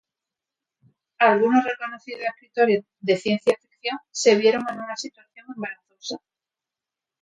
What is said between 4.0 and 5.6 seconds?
se vieron en una situación